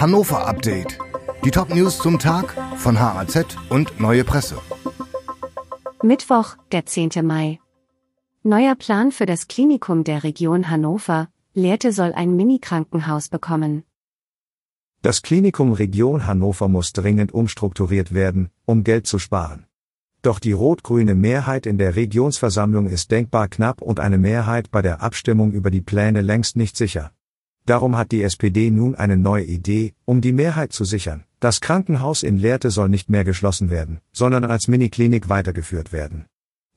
Hannover 0.00 0.46
Update. 0.46 0.96
Die 1.44 1.50
Top-News 1.50 1.98
zum 1.98 2.20
Tag 2.20 2.54
von 2.76 3.00
HAZ 3.00 3.56
und 3.68 3.98
Neue 3.98 4.22
Presse. 4.22 4.56
Mittwoch, 6.04 6.54
der 6.70 6.86
10. 6.86 7.10
Mai. 7.24 7.58
Neuer 8.44 8.76
Plan 8.76 9.10
für 9.10 9.26
das 9.26 9.48
Klinikum 9.48 10.04
der 10.04 10.22
Region 10.22 10.70
Hannover. 10.70 11.30
Lehrte 11.52 11.90
soll 11.90 12.12
ein 12.12 12.36
Mini-Krankenhaus 12.36 13.28
bekommen. 13.28 13.82
Das 15.02 15.22
Klinikum 15.22 15.72
Region 15.72 16.28
Hannover 16.28 16.68
muss 16.68 16.92
dringend 16.92 17.34
umstrukturiert 17.34 18.14
werden, 18.14 18.50
um 18.66 18.84
Geld 18.84 19.08
zu 19.08 19.18
sparen. 19.18 19.66
Doch 20.22 20.38
die 20.38 20.52
rot-grüne 20.52 21.16
Mehrheit 21.16 21.66
in 21.66 21.76
der 21.76 21.96
Regionsversammlung 21.96 22.86
ist 22.86 23.10
denkbar 23.10 23.48
knapp 23.48 23.82
und 23.82 23.98
eine 23.98 24.18
Mehrheit 24.18 24.70
bei 24.70 24.80
der 24.80 25.02
Abstimmung 25.02 25.50
über 25.50 25.72
die 25.72 25.80
Pläne 25.80 26.20
längst 26.20 26.56
nicht 26.56 26.76
sicher. 26.76 27.10
Darum 27.68 27.98
hat 27.98 28.12
die 28.12 28.22
SPD 28.22 28.70
nun 28.70 28.94
eine 28.94 29.18
neue 29.18 29.44
Idee, 29.44 29.92
um 30.06 30.22
die 30.22 30.32
Mehrheit 30.32 30.72
zu 30.72 30.84
sichern. 30.84 31.24
Das 31.38 31.60
Krankenhaus 31.60 32.22
in 32.22 32.38
Lehrte 32.38 32.70
soll 32.70 32.88
nicht 32.88 33.10
mehr 33.10 33.24
geschlossen 33.24 33.68
werden, 33.68 34.00
sondern 34.10 34.44
als 34.46 34.68
Miniklinik 34.68 35.28
weitergeführt 35.28 35.92
werden. 35.92 36.24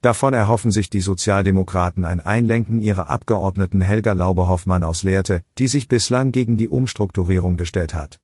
Davon 0.01 0.33
erhoffen 0.33 0.69
sich 0.69 0.89
die 0.89 0.99
Sozialdemokraten 0.99 2.03
ein 2.03 2.19
Einlenken 2.19 2.81
ihrer 2.81 3.09
Abgeordneten 3.09 3.79
Helga 3.79 4.11
Lauber-Hoffmann 4.11 4.83
aus 4.83 5.03
Lehrte, 5.03 5.43
die 5.57 5.67
sich 5.67 5.87
bislang 5.87 6.33
gegen 6.33 6.57
die 6.57 6.67
Umstrukturierung 6.67 7.55
gestellt 7.55 7.93
hat. 7.93 8.19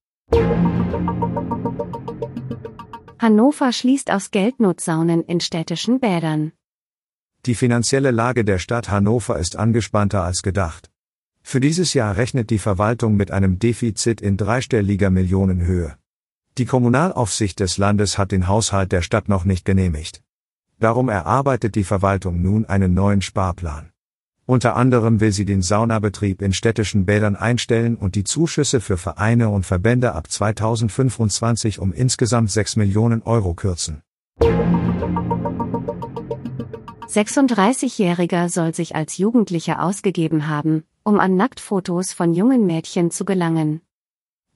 Hannover 3.18 3.72
schließt 3.72 4.12
aus 4.12 4.30
Geldnot 4.31 4.81
Saunen 4.81 5.23
in 5.23 5.40
städtischen 5.40 6.02
Bädern. 6.02 6.52
Die 7.45 7.56
finanzielle 7.56 8.12
Lage 8.12 8.44
der 8.44 8.59
Stadt 8.59 8.90
Hannover 8.90 9.40
ist 9.40 9.56
angespannter 9.56 10.23
als 10.23 10.42
gedacht. 10.42 10.92
Für 11.50 11.62
dieses 11.62 11.94
Jahr 11.94 12.18
rechnet 12.18 12.50
die 12.50 12.60
Verwaltung 12.60 13.16
mit 13.16 13.32
einem 13.32 13.58
Defizit 13.58 14.20
in 14.20 14.36
dreistelliger 14.36 15.10
Millionenhöhe. 15.10 15.96
Die 16.58 16.66
Kommunalaufsicht 16.66 17.62
des 17.62 17.78
Landes 17.78 18.17
hat 18.17 18.34
den 18.34 18.50
Haushalt 18.50 18.92
der 18.92 19.02
Stadt 19.02 19.30
noch 19.30 19.45
nicht 19.45 19.64
genehmigt. 19.64 20.22
Darum 20.78 21.08
erarbeitet 21.08 21.75
die 21.75 21.86
Verwaltung 21.86 22.42
nun 22.42 22.66
einen 22.66 22.94
neuen 22.94 23.22
Sparplan. 23.22 23.92
Unter 24.45 24.75
anderem 24.75 25.22
will 25.22 25.31
sie 25.31 25.45
den 25.45 25.62
Saunabetrieb 25.62 26.42
in 26.42 26.52
städtischen 26.52 27.06
Bädern 27.06 27.38
einstellen 27.38 27.95
und 27.95 28.16
die 28.16 28.25
Zuschüsse 28.25 28.81
für 28.81 28.98
Vereine 28.98 29.48
und 29.48 29.66
Verbände 29.66 30.16
ab 30.16 30.30
2025 30.30 31.80
um 31.80 31.94
insgesamt 31.94 32.52
6 32.52 32.75
Millionen 32.75 33.22
Euro 33.22 33.53
kürzen. 33.53 34.02
36-Jähriger 37.08 38.50
soll 38.50 38.75
sich 38.75 38.98
als 38.98 39.18
Jugendlicher 39.18 39.81
ausgegeben 39.81 40.50
haben, 40.50 40.84
um 41.08 41.22
an 41.22 41.38
Nacktfotos 41.38 42.11
von 42.11 42.33
jungen 42.33 42.66
Mädchen 42.66 43.11
zu 43.11 43.23
gelangen. 43.23 43.80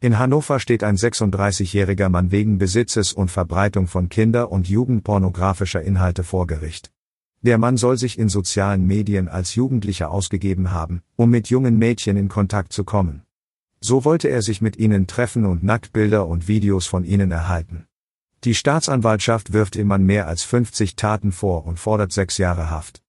In 0.01 0.19
Hannover 0.19 0.59
steht 0.59 0.83
ein 0.83 0.97
36-jähriger 0.97 2.09
Mann 2.09 2.31
wegen 2.31 2.57
Besitzes 2.57 3.13
und 3.13 3.31
Verbreitung 3.31 3.87
von 3.87 4.09
Kinder- 4.09 4.51
und 4.51 4.67
Jugendpornografischer 4.67 5.81
Inhalte 5.81 6.25
vor 6.25 6.47
Gericht. 6.47 6.91
Der 7.41 7.57
Mann 7.57 7.77
soll 7.77 7.97
sich 7.97 8.19
in 8.19 8.27
sozialen 8.27 8.85
Medien 8.85 9.29
als 9.29 9.55
Jugendlicher 9.55 10.11
ausgegeben 10.11 10.71
haben, 10.71 11.03
um 11.15 11.29
mit 11.29 11.49
jungen 11.49 11.77
Mädchen 11.77 12.17
in 12.17 12.27
Kontakt 12.27 12.73
zu 12.73 12.83
kommen. 12.83 13.21
So 13.79 14.03
wollte 14.03 14.27
er 14.27 14.41
sich 14.41 14.61
mit 14.61 14.75
ihnen 14.75 15.07
treffen 15.07 15.45
und 15.45 15.63
Nacktbilder 15.63 16.27
und 16.27 16.49
Videos 16.49 16.85
von 16.85 17.05
ihnen 17.05 17.31
erhalten. 17.31 17.85
Die 18.43 18.55
Staatsanwaltschaft 18.55 19.53
wirft 19.53 19.77
ihm 19.77 19.89
an 19.93 20.03
mehr 20.03 20.27
als 20.27 20.43
50 20.43 20.97
Taten 20.97 21.31
vor 21.31 21.65
und 21.65 21.79
fordert 21.79 22.11
sechs 22.11 22.37
Jahre 22.37 22.69
Haft. 22.69 23.01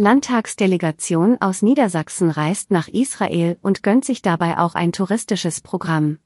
Landtagsdelegation 0.00 1.36
aus 1.42 1.60
Niedersachsen 1.60 2.30
reist 2.30 2.70
nach 2.70 2.88
Israel 2.88 3.58
und 3.60 3.82
gönnt 3.82 4.06
sich 4.06 4.22
dabei 4.22 4.56
auch 4.56 4.74
ein 4.74 4.92
touristisches 4.92 5.60
Programm. 5.60 6.16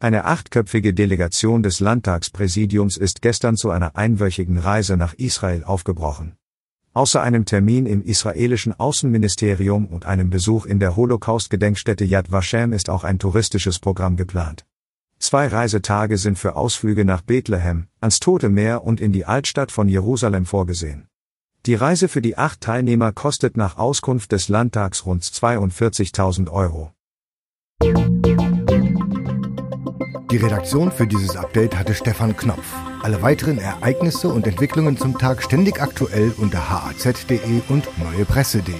Eine 0.00 0.24
achtköpfige 0.24 0.92
Delegation 0.92 1.62
des 1.62 1.78
Landtagspräsidiums 1.78 2.96
ist 2.96 3.22
gestern 3.22 3.56
zu 3.56 3.70
einer 3.70 3.94
einwöchigen 3.94 4.58
Reise 4.58 4.96
nach 4.96 5.14
Israel 5.14 5.62
aufgebrochen. 5.62 6.34
Außer 6.94 7.22
einem 7.22 7.44
Termin 7.44 7.86
im 7.86 8.02
israelischen 8.02 8.72
Außenministerium 8.80 9.86
und 9.86 10.04
einem 10.04 10.28
Besuch 10.28 10.66
in 10.66 10.80
der 10.80 10.96
Holocaust-Gedenkstätte 10.96 12.04
Yad 12.04 12.32
Vashem 12.32 12.72
ist 12.72 12.90
auch 12.90 13.04
ein 13.04 13.20
touristisches 13.20 13.78
Programm 13.78 14.16
geplant. 14.16 14.66
Zwei 15.20 15.46
Reisetage 15.46 16.18
sind 16.18 16.40
für 16.40 16.56
Ausflüge 16.56 17.04
nach 17.04 17.22
Bethlehem, 17.22 17.86
ans 18.00 18.18
Tote 18.18 18.48
Meer 18.48 18.82
und 18.82 19.00
in 19.00 19.12
die 19.12 19.26
Altstadt 19.26 19.70
von 19.70 19.88
Jerusalem 19.88 20.44
vorgesehen. 20.44 21.06
Die 21.64 21.76
Reise 21.76 22.08
für 22.08 22.20
die 22.20 22.36
acht 22.36 22.60
Teilnehmer 22.60 23.12
kostet 23.12 23.56
nach 23.56 23.76
Auskunft 23.76 24.32
des 24.32 24.48
Landtags 24.48 25.06
rund 25.06 25.22
42.000 25.22 26.50
Euro. 26.50 26.90
Die 30.32 30.36
Redaktion 30.38 30.90
für 30.90 31.06
dieses 31.06 31.36
Update 31.36 31.78
hatte 31.78 31.94
Stefan 31.94 32.36
Knopf. 32.36 32.74
Alle 33.02 33.22
weiteren 33.22 33.58
Ereignisse 33.58 34.28
und 34.28 34.48
Entwicklungen 34.48 34.96
zum 34.96 35.18
Tag 35.18 35.40
ständig 35.40 35.80
aktuell 35.80 36.34
unter 36.36 36.68
haz.de 36.68 37.62
und 37.68 37.86
neuepresse.de. 37.98 38.74